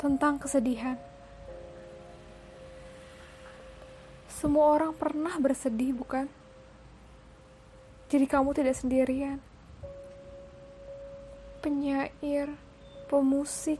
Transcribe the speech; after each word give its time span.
tentang 0.00 0.40
kesedihan. 0.40 0.96
Semua 4.32 4.72
orang 4.72 4.96
pernah 4.96 5.36
bersedih, 5.36 5.92
bukan? 5.92 6.24
Jadi 8.08 8.24
kamu 8.24 8.56
tidak 8.56 8.80
sendirian. 8.80 9.36
Penyair, 11.60 12.48
pemusik, 13.12 13.76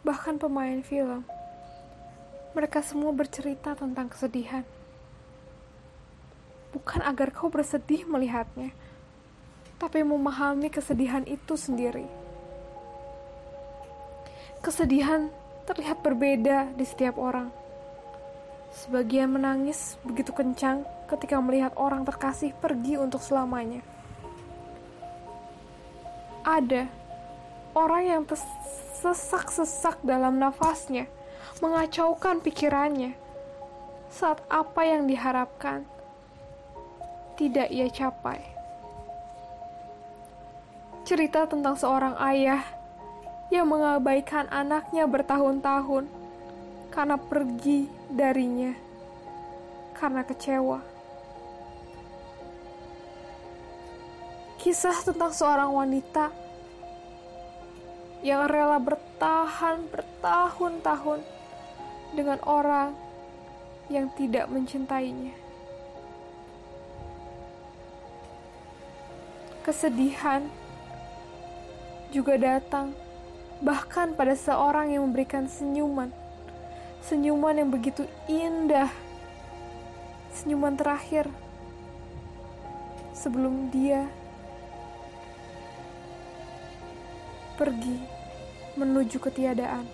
bahkan 0.00 0.40
pemain 0.40 0.80
film. 0.80 1.28
Mereka 2.56 2.80
semua 2.80 3.12
bercerita 3.12 3.76
tentang 3.76 4.08
kesedihan. 4.08 4.64
Bukan 6.72 7.04
agar 7.04 7.28
kau 7.28 7.52
bersedih 7.52 8.08
melihatnya, 8.08 8.72
tapi 9.76 10.00
memahami 10.00 10.72
kesedihan 10.72 11.28
itu 11.28 11.60
sendiri. 11.60 12.29
Kesedihan 14.60 15.32
terlihat 15.64 16.04
berbeda 16.04 16.68
di 16.76 16.84
setiap 16.84 17.16
orang. 17.16 17.48
Sebagian 18.76 19.32
menangis 19.32 19.96
begitu 20.04 20.36
kencang 20.36 20.84
ketika 21.08 21.40
melihat 21.40 21.72
orang 21.80 22.04
terkasih 22.04 22.52
pergi 22.60 23.00
untuk 23.00 23.24
selamanya. 23.24 23.80
Ada 26.44 26.92
orang 27.72 28.02
yang 28.04 28.22
tersesak-sesak 28.28 30.04
dalam 30.04 30.36
nafasnya, 30.36 31.08
mengacaukan 31.64 32.44
pikirannya 32.44 33.16
saat 34.12 34.44
apa 34.52 34.84
yang 34.84 35.08
diharapkan 35.08 35.88
tidak 37.40 37.72
ia 37.72 37.88
capai. 37.88 38.44
Cerita 41.08 41.48
tentang 41.48 41.80
seorang 41.80 42.12
ayah 42.20 42.79
yang 43.50 43.66
mengabaikan 43.66 44.46
anaknya 44.46 45.10
bertahun-tahun 45.10 46.06
karena 46.94 47.18
pergi 47.18 47.90
darinya 48.06 48.74
karena 49.98 50.22
kecewa. 50.22 50.78
Kisah 54.62 54.96
tentang 55.02 55.34
seorang 55.34 55.70
wanita 55.74 56.30
yang 58.22 58.46
rela 58.46 58.78
bertahan 58.78 59.88
bertahun-tahun 59.90 61.20
dengan 62.14 62.38
orang 62.46 62.92
yang 63.90 64.06
tidak 64.14 64.46
mencintainya. 64.46 65.34
Kesedihan 69.64 70.46
juga 72.12 72.36
datang 72.36 72.92
bahkan 73.60 74.16
pada 74.16 74.32
seorang 74.32 74.92
yang 74.96 75.04
memberikan 75.08 75.44
senyuman. 75.46 76.08
Senyuman 77.04 77.56
yang 77.60 77.68
begitu 77.68 78.08
indah. 78.28 78.88
Senyuman 80.32 80.76
terakhir 80.76 81.28
sebelum 83.12 83.68
dia 83.68 84.08
pergi 87.60 88.00
menuju 88.80 89.20
ketiadaan. 89.20 89.84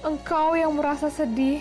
Engkau 0.00 0.54
yang 0.54 0.72
merasa 0.72 1.10
sedih, 1.10 1.60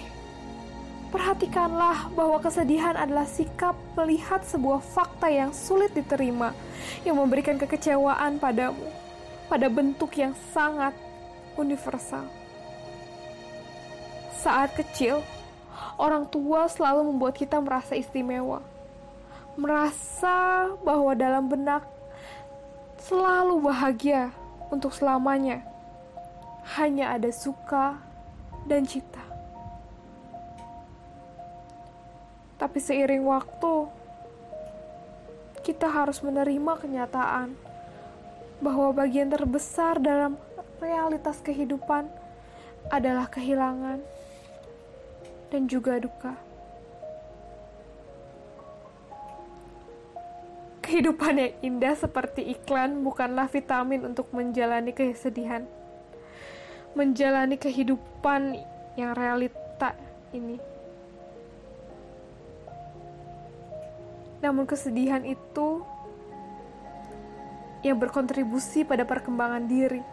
perhatikanlah 1.16 2.12
bahwa 2.12 2.44
kesedihan 2.44 3.00
adalah 3.00 3.24
sikap 3.24 3.72
melihat 3.96 4.44
sebuah 4.44 4.84
fakta 4.84 5.32
yang 5.32 5.56
sulit 5.56 5.96
diterima, 5.96 6.52
yang 7.08 7.16
memberikan 7.16 7.56
kekecewaan 7.56 8.36
padamu, 8.36 8.92
pada 9.48 9.72
bentuk 9.72 10.12
yang 10.20 10.36
sangat 10.52 10.92
universal. 11.56 12.28
Saat 14.44 14.76
kecil, 14.76 15.24
orang 15.96 16.28
tua 16.28 16.68
selalu 16.68 17.16
membuat 17.16 17.40
kita 17.40 17.64
merasa 17.64 17.96
istimewa 17.96 18.60
merasa 19.56 20.68
bahwa 20.84 21.16
dalam 21.16 21.48
benak 21.48 21.88
selalu 23.00 23.64
bahagia 23.64 24.36
untuk 24.68 24.92
selamanya. 24.92 25.64
Hanya 26.76 27.16
ada 27.16 27.32
suka 27.32 27.96
dan 28.68 28.84
cita. 28.84 29.25
Tapi 32.66 32.82
seiring 32.82 33.22
waktu, 33.30 33.86
kita 35.62 35.86
harus 35.86 36.18
menerima 36.26 36.82
kenyataan 36.82 37.54
bahwa 38.58 38.90
bagian 38.90 39.30
terbesar 39.30 40.02
dalam 40.02 40.34
realitas 40.82 41.46
kehidupan 41.46 42.10
adalah 42.90 43.30
kehilangan 43.30 44.02
dan 45.54 45.70
juga 45.70 46.02
duka. 46.02 46.34
Kehidupan 50.82 51.38
yang 51.38 51.54
indah 51.62 51.94
seperti 51.94 52.50
iklan 52.50 53.06
bukanlah 53.06 53.46
vitamin 53.46 54.10
untuk 54.10 54.34
menjalani 54.34 54.90
kesedihan. 54.90 55.70
Menjalani 56.98 57.62
kehidupan 57.62 58.58
yang 58.98 59.14
realita 59.14 59.94
ini. 60.34 60.75
Namun 64.46 64.70
kesedihan 64.70 65.26
itu 65.26 65.82
yang 67.82 67.98
berkontribusi 67.98 68.86
pada 68.86 69.02
perkembangan 69.02 69.66
diri. 69.66 70.06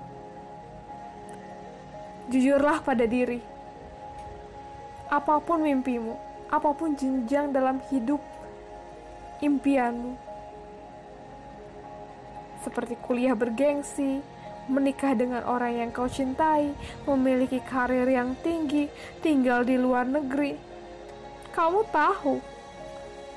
Jujurlah 2.32 2.80
pada 2.80 3.04
diri. 3.04 3.44
Apa 5.12 5.36
pun 5.44 5.60
mimpimu, 5.60 6.16
apa 6.48 6.72
pun 6.72 6.96
jenjang 6.96 7.52
dalam 7.52 7.84
hidup 7.92 8.24
impianmu, 9.44 10.16
seperti 12.64 12.96
kuliah 13.04 13.36
bergengsi, 13.36 14.24
menikah 14.72 15.12
dengan 15.12 15.44
orang 15.44 15.76
yang 15.76 15.90
kau 15.92 16.08
cintai, 16.08 16.72
memiliki 17.04 17.60
karir 17.68 18.08
yang 18.08 18.32
tinggi, 18.40 18.88
tinggal 19.20 19.60
di 19.60 19.76
luar 19.76 20.08
negeri. 20.08 20.56
Kamu 21.52 21.84
tahu, 21.92 22.51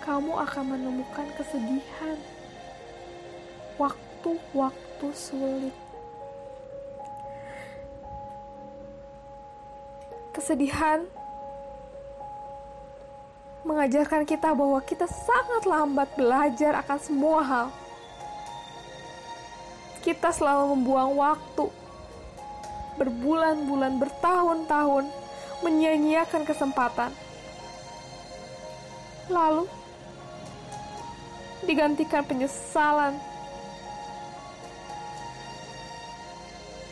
kamu 0.05 0.31
akan 0.45 0.63
menemukan 0.77 1.27
kesedihan. 1.35 2.17
Waktu-waktu 3.75 5.07
sulit. 5.11 5.75
Kesedihan 10.31 11.03
mengajarkan 13.65 14.29
kita 14.29 14.53
bahwa 14.53 14.77
kita 14.85 15.09
sangat 15.09 15.65
lambat 15.65 16.07
belajar 16.13 16.77
akan 16.85 16.99
semua 17.01 17.41
hal 17.41 17.67
kita 20.05 20.29
selalu 20.29 20.77
membuang 20.77 21.17
waktu 21.17 21.65
berbulan-bulan, 23.01 23.97
bertahun-tahun 23.97 25.09
menyia-nyiakan 25.65 26.45
kesempatan. 26.45 27.09
Lalu 29.33 29.65
digantikan 31.65 32.23
penyesalan 32.23 33.17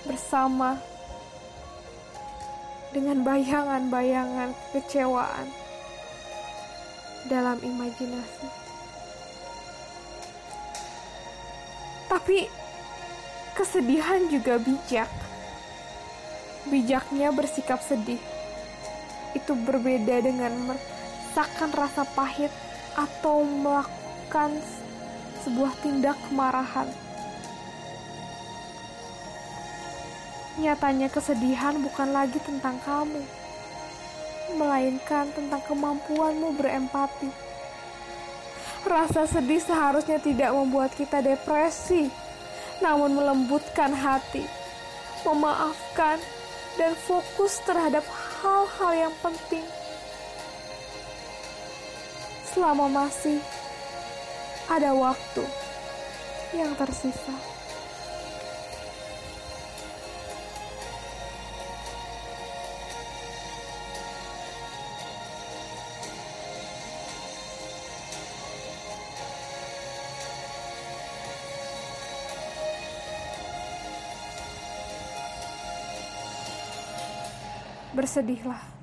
bersama 0.03 0.81
dengan 2.91 3.23
bayangan-bayangan 3.23 4.51
kekecewaan 4.73 5.47
dalam 7.29 7.57
imajinasi. 7.63 8.49
Tapi 12.11 12.45
Kesedihan 13.53 14.33
juga 14.33 14.57
bijak. 14.57 15.05
Bijaknya 16.65 17.29
bersikap 17.29 17.85
sedih. 17.85 18.17
Itu 19.37 19.53
berbeda 19.53 20.25
dengan 20.25 20.73
merasakan 20.73 21.69
rasa 21.69 22.01
pahit 22.17 22.49
atau 22.97 23.45
melakukan 24.33 24.65
sebuah 25.45 25.73
tindak 25.85 26.17
kemarahan. 26.25 26.89
Nyatanya 30.57 31.05
kesedihan 31.13 31.77
bukan 31.77 32.09
lagi 32.09 32.41
tentang 32.41 32.81
kamu, 32.81 33.21
melainkan 34.57 35.29
tentang 35.37 35.61
kemampuanmu 35.69 36.49
berempati. 36.57 37.29
Rasa 38.89 39.29
sedih 39.29 39.61
seharusnya 39.61 40.17
tidak 40.17 40.49
membuat 40.49 40.97
kita 40.97 41.21
depresi, 41.21 42.09
namun 42.81 43.13
melembutkan 43.13 43.93
hati, 43.93 44.49
memaafkan, 45.21 46.17
dan 46.81 46.97
fokus 47.05 47.61
terhadap 47.69 48.01
hal-hal 48.41 48.93
yang 48.97 49.15
penting. 49.21 49.65
Selama 52.49 52.89
masih 52.89 53.37
ada 54.69 54.95
waktu 54.95 55.43
yang 56.55 56.71
tersisa. 56.77 57.33
Bersedihlah. 77.93 78.82